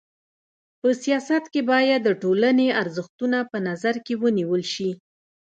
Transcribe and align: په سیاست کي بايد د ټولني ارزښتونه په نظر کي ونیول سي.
په 0.79 0.87
سیاست 1.03 1.43
کي 1.53 1.61
بايد 1.69 1.99
د 2.05 2.09
ټولني 2.21 2.67
ارزښتونه 2.81 3.37
په 3.51 3.57
نظر 3.67 3.95
کي 4.05 4.13
ونیول 4.21 4.61
سي. 4.73 4.89